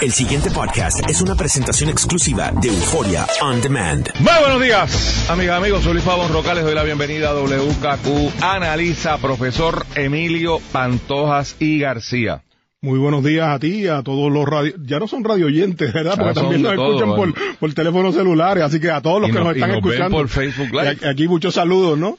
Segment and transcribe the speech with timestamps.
[0.00, 4.08] El siguiente podcast es una presentación exclusiva de Euforia On Demand.
[4.20, 5.82] Muy buenos días, amigas, amigos.
[5.82, 6.54] Soy Luis Pavón Roca.
[6.54, 8.42] Les doy la bienvenida a WKQ.
[8.44, 12.42] Analiza, profesor Emilio Pantojas y García.
[12.80, 14.72] Muy buenos días a ti y a todos los radio...
[14.84, 16.12] Ya no son radioyentes, ¿verdad?
[16.16, 17.34] Ya Porque también nos todo, escuchan bueno.
[17.34, 19.70] por, por teléfonos celulares, así que a todos los Y que nos- nos y están
[19.72, 20.16] nos ven escuchando.
[20.16, 20.84] por Facebook Live.
[20.84, 22.18] Y aquí- Aquí muchos saludos, ¿no?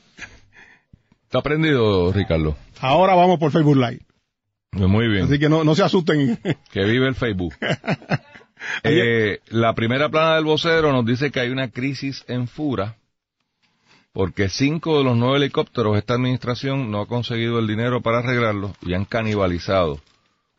[1.24, 2.58] ¿Está aprendido, Ricardo?
[2.82, 4.02] Ahora vamos por Facebook Live.
[4.72, 5.26] Muy bien.
[5.26, 6.40] Así que no, no se asusten.
[6.72, 7.56] Que vive el Facebook.
[8.84, 12.98] Eh, la primera plana del vocero nos dice que hay una crisis en Fura
[14.12, 18.20] porque cinco de los nueve helicópteros de esta administración no ha conseguido el dinero para
[18.20, 20.02] arreglarlos y han canibalizado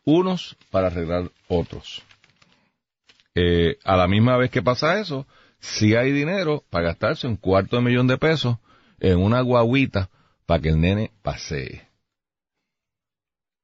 [0.03, 2.01] unos para arreglar otros.
[3.35, 5.27] Eh, a la misma vez que pasa eso,
[5.59, 8.57] si hay dinero para gastarse un cuarto de millón de pesos
[8.99, 10.09] en una guaguita
[10.45, 11.87] para que el nene pasee.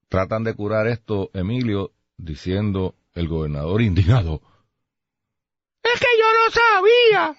[0.10, 4.42] Tratan de curar esto, Emilio, diciendo el gobernador indignado.
[5.84, 7.36] Es que yo no sabía.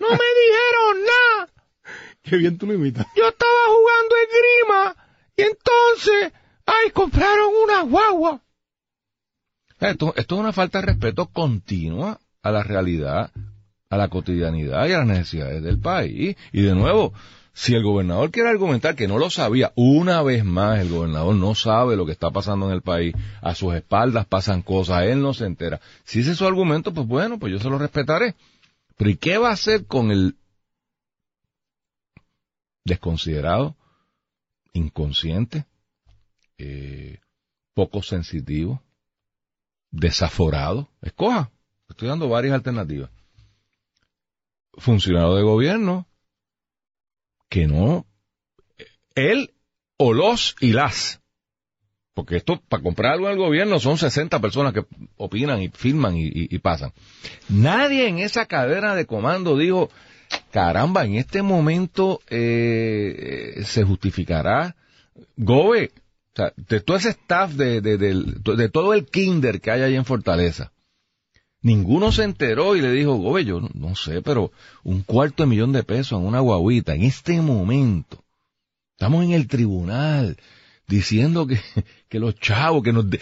[0.00, 1.48] No me dijeron nada.
[2.22, 3.06] Qué bien tú lo imitas.
[3.16, 4.96] Yo estaba jugando esgrima
[5.36, 6.32] y entonces,
[6.66, 8.42] ay, compraron una guagua.
[9.80, 13.30] Esto, esto es una falta de respeto continua a la realidad,
[13.90, 16.36] a la cotidianidad y a las necesidades del país.
[16.52, 17.12] Y de nuevo,
[17.58, 21.56] si el gobernador quiere argumentar que no lo sabía, una vez más el gobernador no
[21.56, 25.34] sabe lo que está pasando en el país, a sus espaldas pasan cosas, él no
[25.34, 25.80] se entera.
[26.04, 28.36] Si ese es su argumento, pues bueno, pues yo se lo respetaré.
[28.96, 30.36] Pero ¿y qué va a hacer con el
[32.84, 33.74] desconsiderado,
[34.72, 35.66] inconsciente,
[36.58, 37.18] eh,
[37.74, 38.84] poco sensitivo,
[39.90, 40.90] desaforado?
[41.02, 41.50] Escoja.
[41.88, 43.10] Estoy dando varias alternativas.
[44.74, 46.07] Funcionario de gobierno
[47.48, 48.06] que no,
[49.14, 49.52] él
[49.96, 51.20] o los y las,
[52.14, 54.84] porque esto para comprar algo el gobierno son 60 personas que
[55.16, 56.92] opinan y firman y, pasan.
[57.48, 59.90] Nadie en esa cadena de comando dijo,
[60.50, 64.74] caramba, en este momento eh, se justificará.
[65.36, 65.92] Gobe,
[66.32, 69.82] o sea, de todo ese staff de, de, del- de todo el kinder que hay
[69.82, 70.72] ahí en Fortaleza,
[71.62, 74.52] ninguno se enteró y le dijo, Gobe, yo no, sé, pero
[74.84, 78.24] un cuarto de millón de pesos en una guaguita, en este momento,
[78.92, 80.36] estamos en el tribunal
[80.86, 81.60] diciendo que,
[82.08, 83.08] que los chavos, que nos...
[83.10, 83.20] de-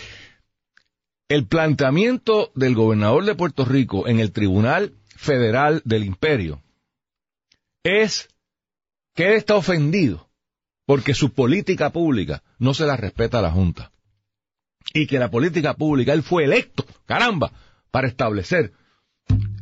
[1.29, 6.63] El planteamiento del gobernador de Puerto Rico en el Tribunal Federal del Imperio
[7.83, 8.29] es
[9.15, 10.29] que él está ofendido
[10.87, 13.91] porque su política pública no se la respeta a la Junta.
[14.95, 17.51] Y que la política pública, él fue electo, caramba,
[17.97, 18.73] para establecer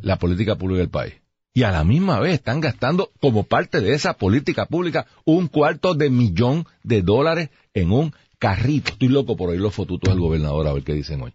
[0.02, 1.14] la política pública del país.
[1.52, 5.94] Y a la misma vez están gastando como parte de esa política pública un cuarto
[5.94, 8.90] de millón de dólares en un carrito.
[8.90, 11.32] Estoy loco por oír los fotutos del gobernador a ver qué dicen hoy.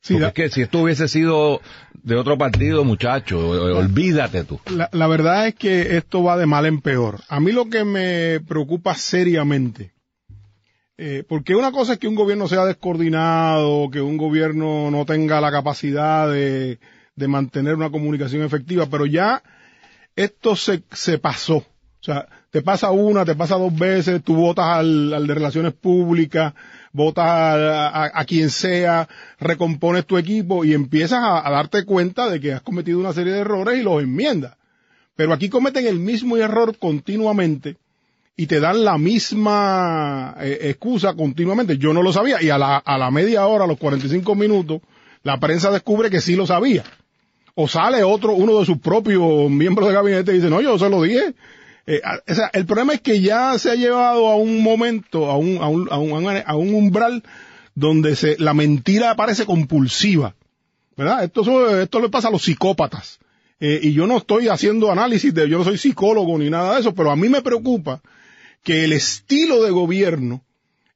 [0.00, 1.60] Sí, Porque la, es que si esto hubiese sido
[2.02, 4.58] de otro partido, muchacho, o- olvídate tú.
[4.74, 7.20] la- la verdad es que esto va de mal en peor.
[7.28, 9.92] A mí lo que me preocupa seriamente,
[11.04, 15.40] eh, porque una cosa es que un gobierno sea descoordinado, que un gobierno no tenga
[15.40, 16.78] la capacidad de,
[17.26, 19.42] mantener una comunicación efectiva, pero ya
[20.14, 21.56] esto se, se pasó.
[21.56, 26.54] O sea, te pasa una, te pasa dos veces, tú votas al, de relaciones públicas,
[26.92, 29.08] votas a, a- a quien sea,
[29.40, 33.32] recompones tu equipo y empiezas a, a darte cuenta de que has cometido una serie
[33.32, 34.56] de errores y los enmiendas.
[35.16, 37.76] Pero aquí cometen el mismo error continuamente
[38.42, 41.78] y te dan la misma eh, excusa continuamente.
[41.78, 44.80] Yo no lo sabía y a la, a la media hora, a los 45 minutos,
[45.22, 46.82] la prensa descubre que sí lo sabía.
[47.54, 50.90] O sale otro, uno de sus propios miembros de gabinete y dice, no, yo se
[50.90, 51.34] lo dije.
[51.86, 55.36] Eh, o sea, el problema es que ya se ha llevado a un momento, a
[55.36, 57.22] un, a un, a un, a un umbral
[57.76, 60.34] donde se, la mentira parece compulsiva.
[60.96, 61.22] ¿Verdad?
[61.22, 63.20] Esto, esto le pasa a los psicópatas.
[63.60, 66.80] Eh, y yo no estoy haciendo análisis de, yo no soy psicólogo ni nada de
[66.80, 68.02] eso, pero a mí me preocupa
[68.62, 70.44] que el estilo de gobierno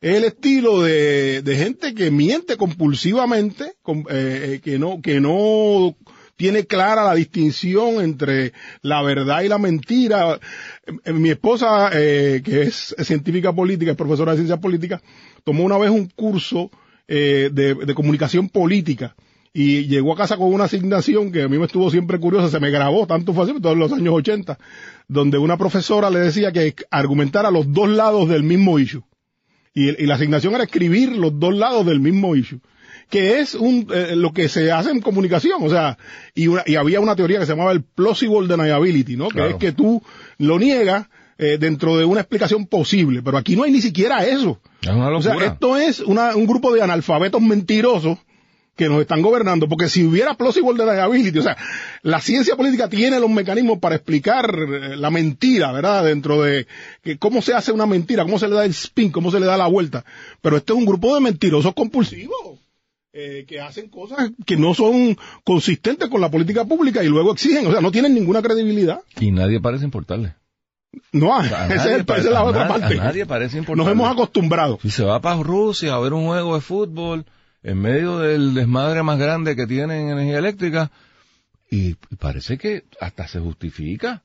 [0.01, 5.97] es el estilo de, gente que miente compulsivamente, com- eh, eh, que no,
[6.37, 8.53] tiene clara la distinción entre
[8.83, 10.39] la verdad y la mentira.
[11.05, 15.03] Eh, Mi esposa, eh, que es científica política, es profesora de ciencias políticas,
[15.45, 16.71] tomó una vez un curso
[17.09, 19.17] eh, de comunicación política
[19.59, 22.61] y llegó a casa con una asignación que a mí me estuvo siempre curiosa, se
[22.61, 24.59] me grabó, tanto fue así, todos los años 80,
[25.09, 29.03] donde una profesora le decía que argumentara los dos lados del mismo issue.
[29.73, 32.61] Y, y la asignación era escribir los dos lados del mismo issue.
[33.09, 35.97] Que es un, eh, lo que se hace en comunicación, o sea,
[36.35, 39.29] y, una- y había una teoría que se llamaba el plausible deniability, ¿no?
[39.29, 39.47] Claro.
[39.59, 40.03] Que es que tú
[40.39, 41.07] lo niegas
[41.39, 44.61] eh, dentro de una explicación posible, pero aquí no hay ni siquiera eso.
[44.83, 48.19] Es una O sea, esto es una- un grupo de analfabetos mentirosos
[48.77, 51.57] que nos están gobernando, porque si hubiera plausible deniability, o sea,
[52.03, 56.05] la ciencia política tiene los mecanismos para explicar eh, la mentira, ¿verdad?
[56.05, 56.67] Dentro de
[57.03, 59.47] que cómo se hace una mentira, cómo se le da el spin, cómo se le
[59.47, 60.05] da la vuelta.
[60.43, 62.61] Pero este es un grupo de mentirosos compulsivos.
[63.19, 67.67] Eh, que hacen cosas que no son consistentes con la política pública y luego exigen,
[67.67, 69.01] o sea, no tienen ninguna credibilidad.
[69.19, 70.35] Y nadie parece importarle.
[71.13, 72.97] No, es, esa es la otra nadie, parte.
[72.97, 73.85] nadie parece importarle.
[73.85, 74.79] Nos hemos acostumbrado.
[74.83, 77.25] Si se va para Rusia a ver un juego de fútbol
[77.67, 80.91] en medio del desmadre más grande que tienen energía eléctrica
[81.69, 84.23] y parece que hasta se justifica.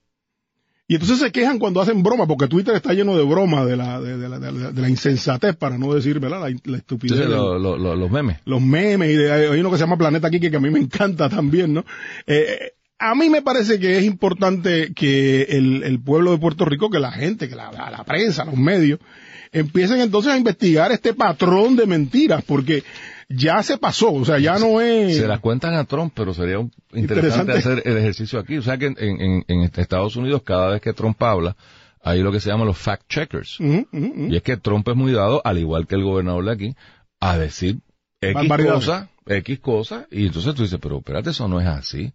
[0.87, 3.99] Y entonces se quejan cuando hacen broma, porque Twitter está lleno de broma de la,
[3.99, 6.41] de, de la, de la, insensatez, para no decir, ¿verdad?
[6.51, 7.27] La, la estupidez.
[7.29, 8.37] Lo- lo- lo- los memes.
[8.45, 10.79] los memes y de, hay uno que se llama Planeta Kike que a mí me
[10.79, 11.83] encanta también, ¿no?
[12.27, 16.89] Eh, a mí me parece que es importante que el, el pueblo de Puerto Rico,
[16.91, 18.99] que la gente, que la, la prensa, los medios,
[19.53, 22.83] empiecen entonces a investigar este patrón de mentiras, porque
[23.35, 25.17] ya se pasó, o sea, ya no es...
[25.17, 27.51] Se las cuentan a Trump, pero sería un- interesante, Interesante.
[27.53, 28.57] hacer el ejercicio aquí.
[28.57, 31.55] O sea que en, en- en Estados Unidos, cada vez que Trump habla,
[32.03, 33.59] hay lo que se llama los fact checkers.
[33.59, 34.27] Ujú, ujú, ujú.
[34.31, 36.75] Y es que Trump es muy dado, al igual que el gobernador de aquí,
[37.19, 37.79] a decir
[38.21, 42.13] X cosa, X cosa, y entonces tú dices, pero espérate, eso no es así.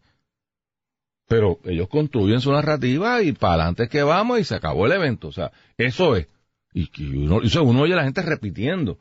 [1.28, 5.28] Pero ellos construyen su narrativa y para adelante que vamos y se acabó el evento.
[5.28, 6.28] O sea, eso es.
[6.72, 8.98] Y, y uno, eso uno oye a la gente repitiendo.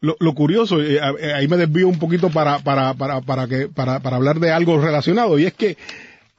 [0.00, 3.68] Lo, lo curioso, eh, eh, ahí me desvío un poquito para, para, para, para, que,
[3.68, 5.76] para, para hablar de algo relacionado, y es que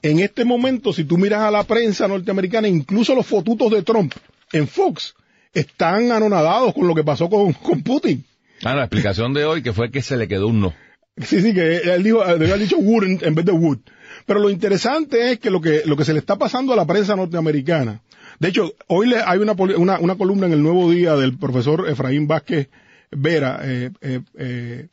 [0.02, 4.12] en este momento, si tú miras a la prensa norteamericana, incluso los fotutos de Trump
[4.52, 5.14] en Fox
[5.54, 8.24] están anonadados con lo que pasó con, con Putin.
[8.64, 10.74] Ah, la explicación de hoy que fue que se le quedó un no.
[11.18, 13.78] Sí, sí, que él dijo, debe haber dicho wouldn't en vez de would.
[14.26, 16.86] Pero lo interesante es que lo que, lo que se le está pasando a la
[16.86, 18.00] prensa norteamericana,
[18.38, 21.88] de hecho, hoy le, hay una, una, una columna en el Nuevo Día del profesor
[21.88, 22.70] Efraín Vázquez
[23.16, 24.88] Vera, eh, eh, eh,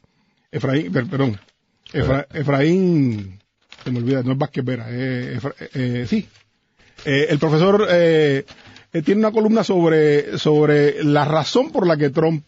[0.51, 1.39] Efraín, per- perdón,
[1.94, 3.39] Efra- Efraín,
[3.83, 6.27] se me olvida, no es Vázquez Vera, eh, Efra- eh, sí,
[7.06, 7.88] el profesor
[8.92, 12.44] tiene una columna sobre, sobre la razón por la que Trump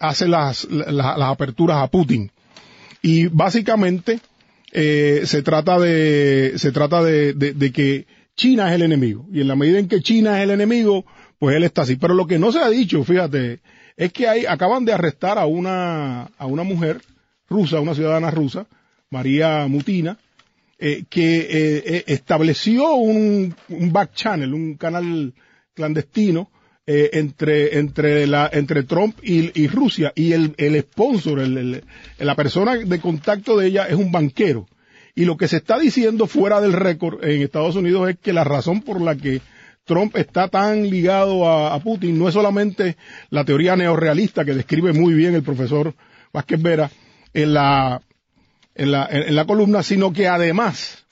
[0.00, 2.30] hace las, las, las aperturas a Putin.
[3.02, 4.20] Y básicamente
[4.72, 8.06] eh, se trata de, se trata de, de- de que
[8.36, 9.26] China es el enemigo.
[9.32, 11.04] Y en la medida en que China es el enemigo,
[11.38, 11.96] pues él está así.
[11.96, 13.60] Pero lo que no se ha dicho, fíjate,
[14.04, 17.00] es que hay, acaban de arrestar a una, a una mujer
[17.48, 18.66] rusa, una ciudadana rusa,
[19.10, 20.18] María Mutina,
[20.78, 25.32] eh, que eh, eh, estableció un, un back channel, un canal
[25.74, 26.50] clandestino
[26.86, 31.84] eh, entre entre la entre Trump y, Rusia y el, el sponsor, el- el-
[32.18, 34.66] la persona de contacto de ella es un banquero.
[35.14, 38.44] Y lo que se está diciendo fuera del récord en Estados Unidos es que la
[38.44, 39.40] razón por la que
[39.84, 42.96] Trump está tan ligado a, a Putin no es solamente
[43.30, 45.94] la teoría neorrealista que describe muy bien el profesor
[46.32, 46.90] Vázquez Vera
[47.34, 48.00] en la
[48.74, 51.04] en la, en, la columna, sino que además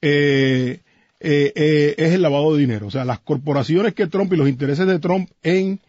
[0.00, 0.80] eh,
[1.18, 2.86] eh, eh, es el lavado de dinero.
[2.86, 5.80] O sea, las corporaciones que Trump y los intereses de Trump en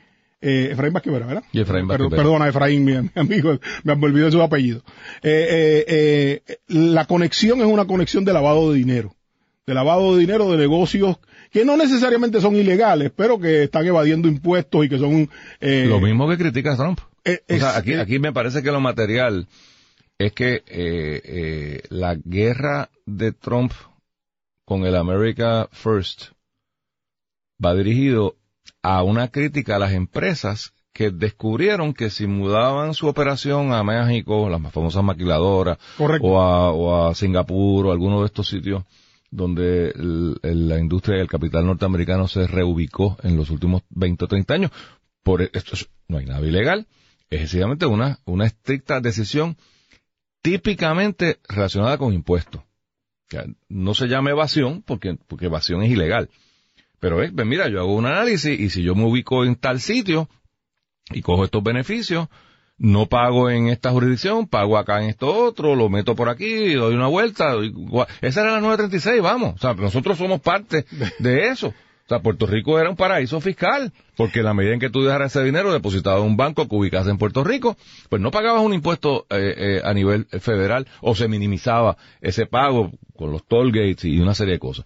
[0.41, 1.43] eh, Efraín Vázquez Vera, ¿verdad?
[1.51, 2.23] Y Efraín Vázquez Vera.
[2.23, 4.81] Perdona, Efraín, mi, mi amigo, me olvidé de su apellido.
[5.21, 9.13] Eh, eh, eh, la conexión es una conexión de lavado de dinero.
[9.69, 11.17] De lavado de dinero de negocios
[11.51, 15.29] que no necesariamente son ilegales, pero que están evadiendo impuestos y que son...
[15.61, 16.99] eh, Lo mismo que critica Trump.
[17.23, 19.47] eh, O sea, es- aquí, eh, aquí me parece que lo material
[20.17, 23.71] es que eh, eh, la guerra de Trump
[24.65, 26.31] con el America First
[27.63, 28.35] va dirigido
[28.81, 34.49] a una crítica a las empresas que descubrieron que si mudaban su operación a México,
[34.49, 35.77] las más famosas maquiladoras,
[36.23, 38.83] o a, o a Singapur o alguno de estos sitios
[39.31, 39.93] donde
[40.43, 44.71] la industria y el capital norteamericano se reubicó en los últimos 20 o 30 años.
[45.23, 46.87] Por e- esto es- no hay nada ilegal,
[47.29, 49.55] es sencillamente una, una estricta decisión
[50.41, 52.61] típicamente relacionada con impuestos.
[53.67, 56.29] No se llama evasión porque, porque evasión es ilegal.
[56.99, 59.79] Pero es, ven, mira, yo hago un análisis y si yo me ubico en tal
[59.79, 60.27] sitio
[61.11, 62.27] y cojo estos beneficios,
[62.79, 66.95] no pago en esta jurisdicción, pago acá en esto otro, lo meto por aquí, doy
[66.95, 67.51] una vuelta.
[67.51, 67.73] doy
[68.21, 69.55] Esa era la 936, vamos.
[69.55, 70.85] O sea, nosotros somos parte
[71.19, 71.67] de eso.
[71.67, 75.03] O sea, Puerto Rico era un paraíso fiscal, porque en la medida en que tú
[75.03, 77.77] dejaras ese dinero depositado en un banco que ubicas en Puerto Rico,
[78.09, 82.91] pues no pagabas un impuesto eh, eh, a nivel federal o se minimizaba ese pago
[83.15, 84.85] con los toll gates y una serie de cosas.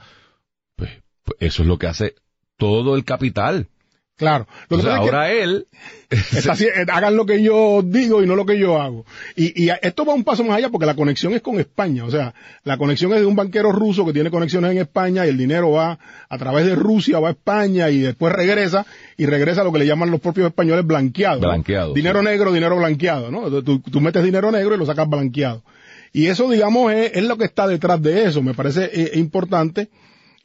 [0.76, 0.92] Pues,
[1.24, 2.16] pues eso es lo que hace
[2.58, 3.68] todo el capital.
[4.16, 4.48] Claro.
[4.70, 5.68] Lo que pasa es que- ahora él,
[6.10, 9.06] Está eh, hagan lo que yo digo y no lo que yo hago.
[9.36, 12.06] Y, y esto va un paso más allá porque la conexión es con España.
[12.06, 15.30] O sea, la conexión es de un banquero ruso que tiene conexiones en España y
[15.30, 15.98] el dinero va
[16.30, 18.86] a través de Rusia, va a España y después regresa
[19.18, 21.42] y regresa a lo que le llaman los propios españoles blanqueado.
[21.42, 21.48] ¿no?
[21.48, 23.50] Blanqueado, Dinero negro, dinero blanqueado, ¿no?
[23.64, 25.64] Tú, tú metes dinero negro y lo sacas blanqueado.
[26.12, 28.44] Y eso, digamos, es, es lo que está detrás de eso.
[28.44, 29.90] Me parece eh, importante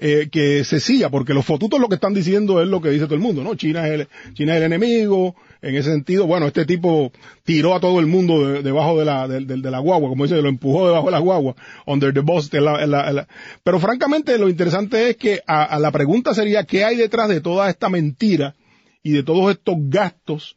[0.01, 3.07] eh, que se siga, porque los fotutos lo que están diciendo es lo que dice
[3.07, 3.55] todo el mundo, ¿no?
[3.57, 7.11] China es el, China es el enemigo, en ese sentido, bueno, este tipo
[7.45, 10.41] tiró a todo el mundo de- debajo de la, de, de- la guagua, como dice,
[10.41, 13.29] lo empujó debajo de la guagua, under the bus, la- la- la-
[13.65, 17.41] pero francamente lo interesante es que a, a la pregunta sería, ¿qué hay detrás de
[17.41, 18.55] toda esta mentira
[19.03, 20.55] y de todos estos gastos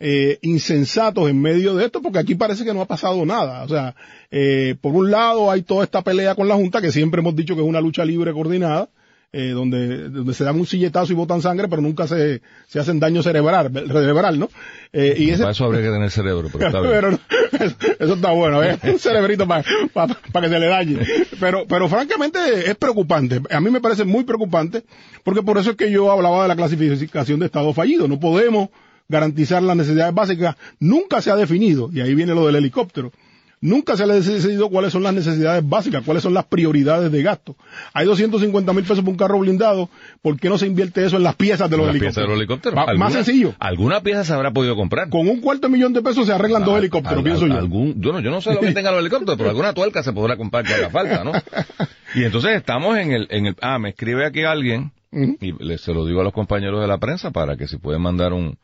[0.00, 3.62] eh, insensatos en medio de esto, porque aquí parece que no ha pasado nada.
[3.64, 3.94] O sea,
[4.30, 7.54] eh, por un lado hay toda esta pelea con la Junta, que siempre hemos dicho
[7.54, 8.88] que es una lucha libre coordinada,
[9.36, 13.00] eh, donde, donde se dan un silletazo y botan sangre, pero nunca se, se hacen
[13.00, 14.48] daño cerebral, cerebral ¿no?
[14.92, 16.92] Eh, y ese, para eso habría que tener cerebro, pero está bien.
[16.92, 17.18] pero no,
[17.50, 18.78] eso, eso está bueno, ¿eh?
[18.84, 20.98] un cerebrito para que se le dañe.
[21.40, 22.38] Pero, pero francamente
[22.70, 23.40] es preocupante.
[23.50, 24.84] A mí me parece muy preocupante,
[25.24, 28.06] porque por eso es que yo hablaba de la clasificación de Estado fallido.
[28.06, 28.68] No podemos
[29.08, 30.56] garantizar las necesidades básicas.
[30.80, 33.12] Nunca se ha definido, y ahí viene lo del helicóptero.
[33.60, 37.56] Nunca se ha decidido cuáles son las necesidades básicas, cuáles son las prioridades de gasto.
[37.94, 39.88] Hay 250 mil pesos por un carro blindado,
[40.20, 42.14] ¿por qué no se invierte eso en las piezas de los helicópteros?
[42.14, 42.76] pieza de los helicópteros.
[42.78, 43.54] Va- ¿Alguna- Más sencillo.
[43.58, 45.08] ¿Alguna pieza se habrá podido comprar?
[45.08, 47.54] Con un cuarto de millón de pesos se arreglan dos Al- helicópteros, al- pienso yo.
[47.54, 50.12] algún- yo, no, yo no sé lo que tengan los helicópteros, pero alguna tuerca se
[50.12, 51.32] podrá comprar que haga falta, ¿no?
[52.14, 55.94] Y entonces estamos en el, en el, ah, me escribe aquí alguien, y le- se
[55.94, 58.58] lo digo a los compañeros de la prensa para que si pueden mandar un,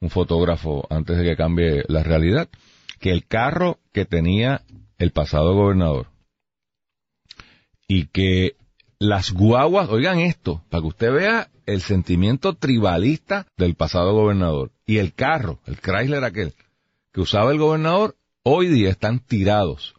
[0.00, 2.48] un fotógrafo antes de que cambie la realidad,
[3.00, 4.62] que el carro que tenía
[4.98, 6.08] el pasado gobernador
[7.86, 8.56] y que
[8.98, 14.98] las guaguas, oigan esto, para que usted vea el sentimiento tribalista del pasado gobernador y
[14.98, 16.54] el carro, el Chrysler aquel,
[17.12, 19.94] que usaba el gobernador, hoy día están tirados.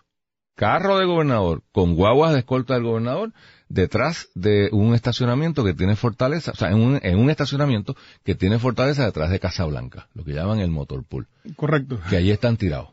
[0.55, 3.31] Carro de gobernador con guaguas de escolta del gobernador
[3.69, 8.35] detrás de un estacionamiento que tiene fortaleza, o sea, en un, en un estacionamiento que
[8.35, 11.99] tiene fortaleza detrás de Casablanca, lo que llaman el motor pool, Correcto.
[12.09, 12.89] que allí están tirados.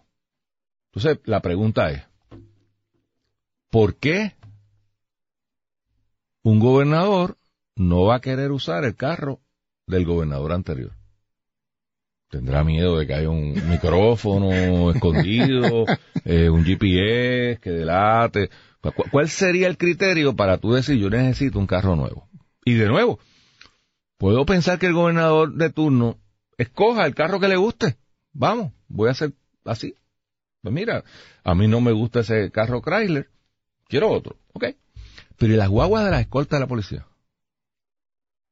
[0.93, 2.03] Entonces, la pregunta es,
[3.71, 4.35] ¿por qué
[6.43, 7.39] un gobernador
[7.75, 9.41] no va a querer usar el carro
[9.87, 10.93] del gobernador anterior?
[12.29, 15.87] Tendrá miedo de que haya un micrófono escondido,
[16.25, 18.51] eh, un GPS que delate.
[18.93, 22.29] ¿Cu- ¿Cuál sería el criterio para tú decir yo necesito un carro nuevo?
[22.65, 23.19] Y de nuevo,
[24.19, 26.19] puedo pensar que el gobernador de turno
[26.59, 27.97] escoja el carro que le guste.
[28.33, 29.33] Vamos, voy a hacer
[29.65, 29.95] así.
[30.63, 31.05] Pues mira,
[31.45, 33.29] a mí no me gusta ese carro Chrysler,
[33.89, 34.65] quiero otro, ¿ok?
[35.39, 37.07] Pero ¿y las guaguas de la escolta de la policía?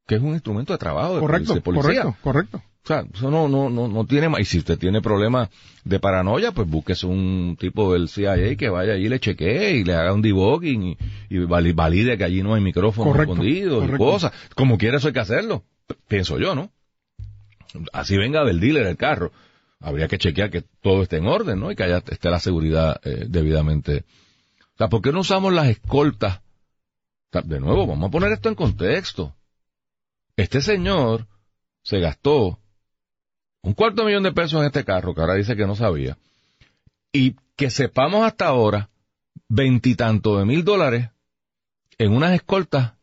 [0.07, 2.03] Que es un instrumento de trabajo de Correcto, policía.
[2.03, 2.59] correcto, correcto.
[2.59, 4.41] O sea, eso no, no, no, no tiene más.
[4.43, 5.49] Y si usted tiene problemas
[5.85, 9.85] de paranoia, pues búsquese un tipo del CIA que vaya allí y le chequee y
[9.85, 10.99] le haga un debugging y,
[11.31, 14.33] y vali- valide que allí no hay micrófonos escondidos y cosas.
[14.55, 15.65] Como quiera eso hay que hacerlo.
[16.09, 16.71] Pienso yo, ¿no?
[17.95, 19.33] Así venga del dealer el carro.
[19.81, 21.71] Habría que chequear que todo esté en orden, ¿no?
[21.71, 24.05] Y que haya, esté la seguridad eh, debidamente.
[24.75, 26.39] O sea, ¿por qué no usamos las escoltas?
[26.39, 29.35] O sea, de nuevo, vamos a poner esto en contexto.
[30.37, 31.27] Este señor
[31.83, 32.59] se gastó
[33.63, 36.19] un cuarto de millón de pesos en este carro, que ahora dice que no sabía,
[37.13, 38.91] y que sepamos hasta ahora
[39.49, 41.11] veintitantos de mil dólares
[41.99, 42.95] en unas escoltas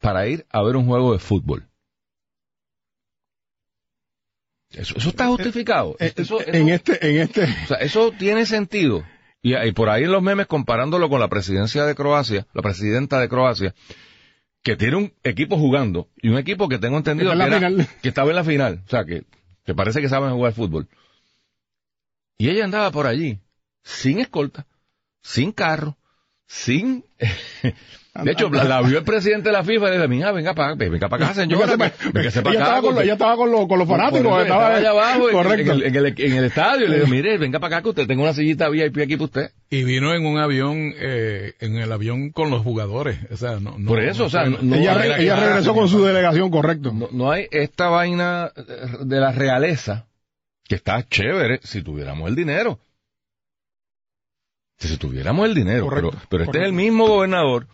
[0.00, 1.68] para ir a ver un juego de fútbol.
[4.70, 5.96] Eso, eso está justificado.
[5.98, 9.04] Eh, Eso- eso- en este, en este, o sea, eso tiene sentido.
[9.40, 13.20] Y, y por ahí en los memes comparándolo con la presidencia de Croacia, la presidenta
[13.20, 13.74] de Croacia,
[14.62, 17.58] que tiene un equipo jugando y un equipo que tengo entendido Que era-
[18.02, 18.82] que estaba en la final.
[18.86, 19.24] O sea, que,
[19.64, 20.88] que parece que saben jugar fútbol.
[22.38, 23.40] Y ella andaba por allí,
[23.82, 24.66] sin escolta,
[25.22, 25.97] sin carro,
[26.48, 27.04] sin...
[28.24, 30.52] De hecho, la, la vio el presidente de la FIFA y le dice, mija, venga
[30.52, 31.74] para venga para acá, señora.
[32.16, 34.22] Ella, estaba con, los- ella estaba con, los- con los fanáticos.
[34.32, 35.72] eso, estaba, allá abajo en- correcto.
[35.72, 37.88] En, el, en, el, en el estadio y le digo, mire, venga para acá que
[37.90, 39.50] usted tenga una sillita VIP aquí para usted.
[39.70, 43.18] Y vino en un avión, eh, en el avión con los jugadores.
[43.30, 45.88] O sea, no, no- Por eso, no o sea, no- ella, re- ella regresó con
[45.88, 46.92] su delegación, correcto.
[47.12, 48.50] No, hay esta vaina
[49.04, 50.06] de la realeza
[50.66, 52.80] que está chévere si tuviéramos el dinero.
[54.78, 55.84] Si tuviéramos el dinero.
[55.84, 57.66] Correcto, pero pero este es el mismo gobernador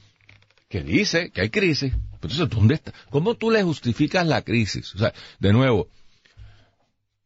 [0.68, 1.92] que dice que hay crisis.
[2.14, 2.92] Entonces, ¿dónde está?
[3.10, 4.94] ¿Cómo tú le justificas la crisis?
[4.94, 5.88] O sea, de nuevo,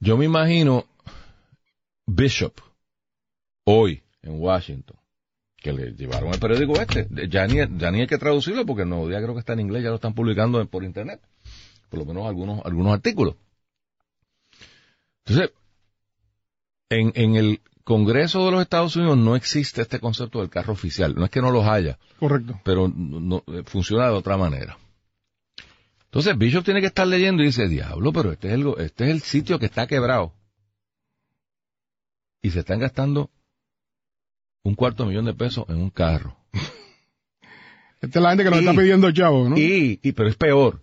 [0.01, 0.87] yo me imagino
[2.07, 2.61] Bishop
[3.65, 4.97] hoy en Washington
[5.57, 7.09] que le llevaron el periódico este.
[7.29, 9.61] Ya ni, ya ni hay que traducirlo porque el nuevo día creo que está en
[9.61, 11.21] inglés, ya lo están publicando por internet.
[11.89, 13.37] Por lo menos algunos, algunos artículos.
[15.25, 15.53] Entonces,
[16.91, 21.15] en, en el Congreso de los Estados Unidos no existe este concepto del carro oficial.
[21.15, 22.61] No es que no los haya, Correcto.
[22.63, 24.77] pero no, no- funciona de otra manera.
[26.05, 29.11] Entonces Bishop tiene que estar leyendo y dice, diablo, pero este es el, este es
[29.11, 30.35] el sitio que está quebrado.
[32.43, 33.31] Y se están gastando
[34.65, 36.37] un cuarto millón de pesos en un carro.
[38.03, 39.57] Esta es la gente que nos Y- está pidiendo chavo, ¿no?
[39.57, 40.83] Y, y, pero es peor.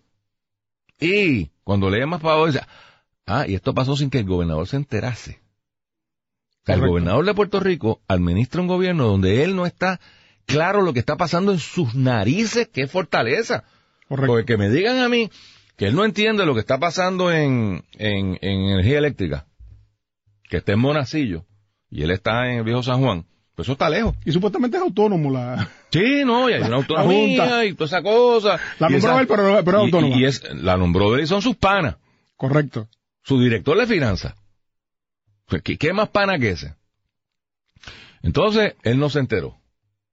[1.00, 2.62] Y cuando lee más para abajo dice,
[3.28, 5.40] ah, y esto pasó sin que el gobernador se enterase.
[6.66, 10.00] El gobernador de Puerto Rico administra un gobierno donde él no está
[10.46, 13.64] claro lo que está pasando en sus narices, qué fortaleza.
[14.08, 14.32] Correcto.
[14.32, 15.30] Porque que me digan a mí
[15.78, 19.46] que él no entiende lo que está pasando en, en, en energía eléctrica,
[20.50, 21.46] que está en Monacillo,
[21.90, 24.16] y él está en el viejo San Juan, pues eso está lejos.
[24.26, 25.70] Y supuestamente es autónomo la...
[25.92, 26.94] Sí, no, y hay una Junta.
[26.96, 28.60] autonomía y toda esa cosa.
[28.80, 29.94] La nombró esa- él, pero, pero es.
[30.18, 31.96] Y, y es, la nombró él y son sus panas.
[32.36, 32.88] Correcto.
[33.24, 34.36] Su director de finanzas.
[35.48, 36.76] Pues, ¿Qué, qué más pana que ese?
[38.22, 39.58] Entonces, él no se enteró.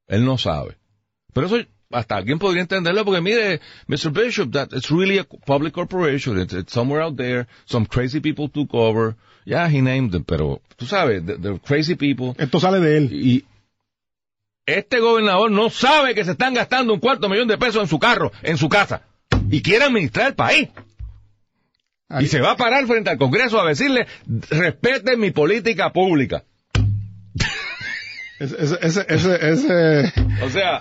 [0.07, 0.77] Él no sabe.
[1.33, 1.57] Pero eso
[1.91, 4.11] hasta alguien podría entenderlo porque mire, Mr.
[4.11, 6.39] Bishop, that it's really a public corporation.
[6.39, 7.47] It's, it's somewhere out there.
[7.67, 9.17] Some crazy people took over.
[9.45, 12.35] Yeah, he named them, pero tú sabes, the, the crazy people.
[12.39, 13.13] Esto sale de él.
[13.13, 13.45] Y
[14.67, 17.99] este gobernador no sabe que se están gastando un cuarto millón de pesos en su
[17.99, 19.03] carro, en su casa.
[19.51, 20.69] Y quiere administrar el país.
[22.13, 24.07] Ahí- Y se va a parar frente al Congreso a decirle,
[24.51, 26.45] respeten mi política pública.
[28.39, 30.81] Ese, ese, ese, ese, ese- O sea,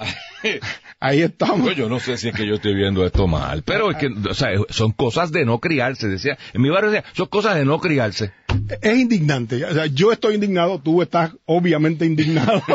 [1.02, 1.62] ahí estamos.
[1.62, 4.08] pues yo no sé si es que yo estoy viendo esto mal, pero es que,
[4.08, 6.38] o sea, son cosas de no criarse, decía.
[6.54, 8.32] En mi barrio decía, son cosas de no criarse.
[8.82, 9.64] Es indignante.
[9.66, 12.62] O sea, yo estoy indignado, tú estás obviamente indignado.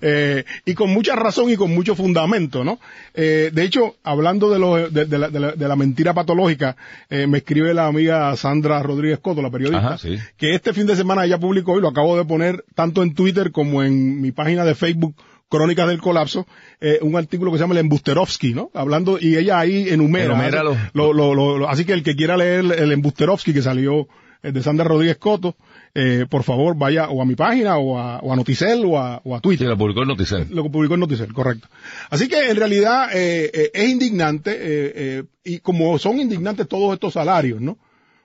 [0.00, 2.78] Eh, y con mucha razón y con mucho fundamento, ¿no?
[3.14, 6.76] Eh, de hecho, hablando de, lo, de, de la, de la- de la mentira patológica,
[7.10, 10.16] eh, me escribe la amiga Sandra Rodríguez Coto, la periodista, Ajá, sí.
[10.36, 13.50] que este fin de semana ella publicó y lo acabo de poner tanto en Twitter
[13.52, 15.14] como en mi página de Facebook,
[15.56, 16.46] Crónicas del Colapso,
[16.80, 18.70] eh, un artículo que se llama el Embusterovsky, ¿no?
[18.74, 20.26] Hablando, y ella ahí enumera.
[20.26, 23.62] Enumera los- lo- lo- lo- lo- así que el que quiera leer el Embusterovsky que
[23.62, 24.08] salió
[24.42, 25.56] eh, de Sandra Rodríguez Coto,
[25.94, 29.20] eh, por favor vaya o a mi página o a, o a Noticel o a,
[29.24, 29.68] o a Sí, Twitter.
[29.68, 30.44] lo publicó el noticiero.
[30.50, 31.68] Lo publicó en Noticel, correcto.
[32.10, 36.92] Así que en realidad eh, eh, es indignante eh, eh, y como son indignantes todos
[36.92, 37.78] estos salarios, ¿no?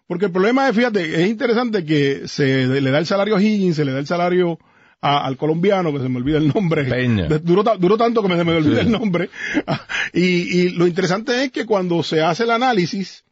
[0.08, 3.76] Porque el problema es, fíjate, es interesante que se le da el salario a Higgins,
[3.76, 4.58] se le da el salario
[5.02, 6.84] a- al colombiano, que se me olvida el nombre.
[6.86, 7.28] Peña.
[7.28, 8.86] Duró, ta- duró tanto que me, se me olvida Sí.
[8.88, 9.30] el nombre.
[10.14, 13.24] Y, y lo interesante es que cuando se hace el análisis,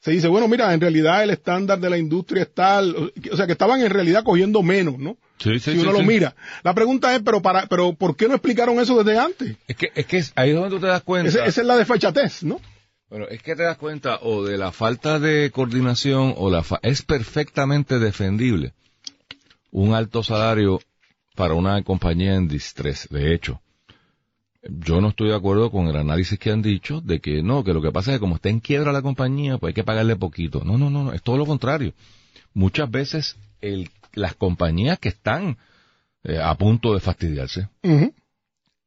[0.00, 3.46] se dice, bueno, mira, en realidad el estándar de la industria es tal, o sea,
[3.46, 5.16] que estaban en realidad cogiendo menos, ¿no?
[5.38, 6.34] Sí, sí, si uno sí, lo mira.
[6.64, 9.56] La pregunta es, pero para, pero ¿por qué no explicaron eso desde antes?
[9.68, 11.28] Es que, es que ahí es donde tú te das cuenta.
[11.28, 12.60] Esa es la desfachatez, ¿no?
[13.08, 16.80] Bueno, es que te das cuenta o de la falta de coordinación o la fa-
[16.82, 18.74] es perfectamente defendible
[19.70, 20.80] un alto salario
[21.36, 23.08] para una compañía en distress.
[23.08, 23.60] De hecho,
[24.68, 27.72] yo no estoy de acuerdo con el análisis que han dicho de que no, que
[27.72, 30.16] lo que pasa es que como está en quiebra la compañía, pues hay que pagarle
[30.16, 30.62] poquito.
[30.64, 31.92] No, no, no, no, es todo lo contrario.
[32.52, 35.58] Muchas veces el, las compañías que están
[36.24, 37.68] eh, a punto de fastidiarse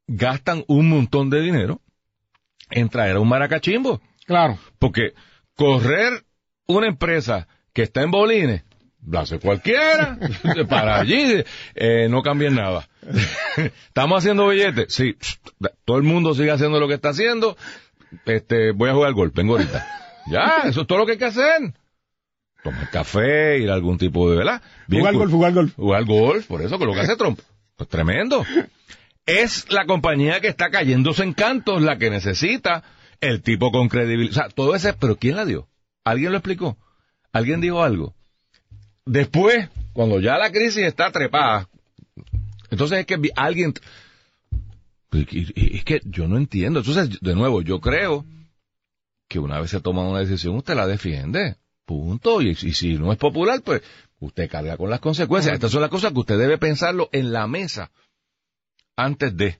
[0.08, 1.82] gastan un montón de dinero
[2.70, 4.02] en traer a un maracachimbo.
[4.26, 4.58] Claro.
[4.80, 5.14] Porque
[5.56, 6.24] correr
[6.68, 8.64] una empresa que está en bolines,
[9.06, 10.18] la hace cualquiera,
[10.70, 11.44] para allí,
[11.76, 12.88] eh, no cambien nada.
[13.88, 14.94] ¿Estamos haciendo billetes?
[14.94, 15.16] Sí,
[15.86, 17.58] todo el mundo sigue haciendo lo que está haciendo,
[18.26, 19.96] este, voy a jugar golf, vengo ahorita.
[20.30, 21.74] Ya, eso es todo lo que hay que hacer.
[22.64, 24.62] Tomar café, ir a algún tipo de, ¿verdad?
[24.86, 25.76] Bien Jugar golf, jugar golf.
[25.76, 27.40] Jugar golf, por eso que lo que hace Trump.
[27.76, 28.46] Pues tremendo.
[29.26, 32.84] Es la compañía que está cayéndose en cantos la que necesita
[33.22, 34.32] el tipo con credibilidad.
[34.32, 35.68] O sea, todo ese, pero ¿quién la dio?
[36.04, 36.78] ¿Alguien lo explicó?
[37.32, 38.14] ¿Alguien dijo algo?
[39.10, 41.68] Después, cuando ya la crisis está trepada,
[42.70, 43.74] entonces es que alguien...
[45.12, 46.82] Es que yo no entiendo.
[46.82, 48.24] Entonces, de nuevo, yo creo
[49.28, 51.56] que una vez se toma una decisión, usted la defiende.
[51.86, 52.40] Punto.
[52.44, 53.82] Y, y si no es popular, pues
[54.20, 55.56] usted carga con las consecuencias.
[55.56, 57.90] Estas son las cosas que usted debe pensarlo en la mesa
[58.96, 59.58] antes de.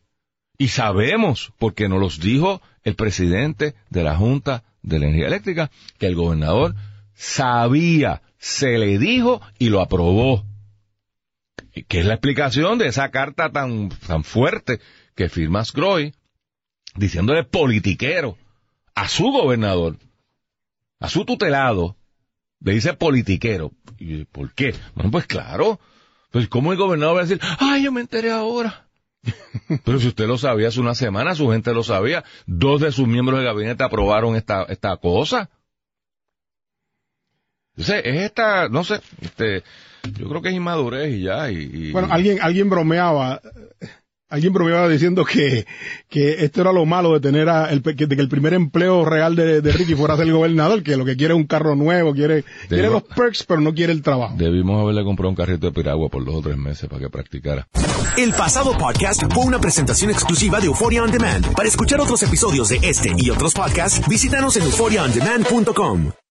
[0.60, 5.72] Y sabemos, porque nos los dijo el presidente de la Junta de la Energía Eléctrica,
[5.98, 6.76] que el gobernador
[7.16, 10.46] sabía, se le dijo y lo aprobó.
[11.88, 14.80] Que es la explicación de esa carta tan, tan fuerte
[15.16, 16.14] que firma Scroy,
[16.96, 18.38] diciéndole politiquero
[18.96, 19.98] a su gobernador,
[21.00, 21.96] a su tutelado,
[22.62, 23.72] le dice politiquero.
[23.98, 24.74] ¿Y por qué?
[24.96, 25.80] Bueno, pues claro.
[26.32, 28.88] Pues cómo el gobernador va a decir, ay, yo me enteré ahora.
[29.84, 32.24] Pero si usted lo sabía hace una semana, su gente lo sabía.
[32.46, 35.50] Dos de sus miembros de gabinete aprobaron esta, esta cosa.
[37.80, 39.64] Entonces, es esta, no sé, este,
[40.20, 41.50] yo creo que es inmadurez y ya.
[41.50, 43.40] Y, y- Bueno, alguien, alguien bromeaba,
[44.30, 45.66] alguien bromeaba diciendo que,
[46.10, 48.54] que esto era lo malo de tener a, el, pe- que, de que el primer
[48.54, 51.76] empleo real de, de Ricky fuera ser gobernador, que lo que quiere es un carro
[51.78, 54.36] nuevo, quiere, quiere los perks, pero no quiere el trabajo.
[54.38, 57.66] Debimos haberle comprado un carrito de piragua por dos o tres meses para que practicara.
[58.18, 61.54] El pasado podcast fue una presentación exclusiva de Euphoria On Demand.
[61.56, 66.12] Para escuchar otros episodios de este y otros podcasts, visítanos en euphoriaondemand.com.